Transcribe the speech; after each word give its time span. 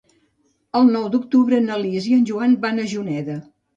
El 0.79 0.87
nou 0.95 1.03
d'octubre 1.15 1.59
na 1.67 1.77
Lis 1.83 2.07
i 2.13 2.17
en 2.21 2.25
Joan 2.31 2.57
van 2.65 2.85
a 2.85 2.87
Juneda. 2.95 3.37